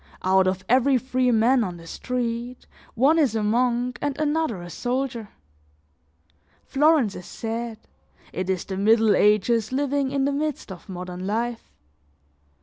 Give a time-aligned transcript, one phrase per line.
[0.23, 2.65] Out of every three men on the street,
[2.95, 5.29] one is a monk and another a soldier.
[6.65, 7.77] Florence is sad,
[8.33, 11.69] it is the Middle Ages living in the midst of modern life.